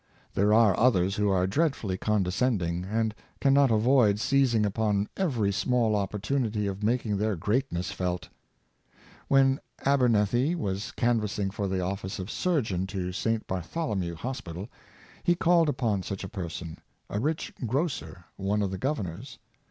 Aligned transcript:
There 0.33 0.51
are 0.51 0.75
others 0.79 1.17
who 1.17 1.29
are 1.29 1.45
dreadfully 1.45 1.95
condescending, 1.95 2.85
and 2.85 3.13
can 3.39 3.53
not 3.53 3.69
avoid 3.69 4.19
seizing 4.19 4.65
upon 4.65 5.07
every 5.15 5.51
small 5.51 5.95
opportunity 5.95 6.65
of 6.65 6.81
making 6.81 7.17
their 7.17 7.35
greatness 7.35 7.91
felt. 7.91 8.27
When 9.27 9.59
Abernethy 9.85 10.55
was 10.55 10.91
canvassing 10.93 11.51
for 11.51 11.67
the 11.67 11.81
office 11.81 12.17
of 12.17 12.31
surgeon 12.31 12.87
to 12.87 13.11
St. 13.11 13.45
Bartholomew 13.45 14.15
Hospital, 14.15 14.69
he 15.23 15.35
called 15.35 15.69
upon 15.69 16.01
such 16.01 16.23
a 16.23 16.27
person— 16.27 16.79
a 17.11 17.19
rich 17.19 17.53
grocer, 17.67 18.25
one 18.37 18.63
of 18.63 18.71
the 18.71 18.79
governors. 18.79 19.37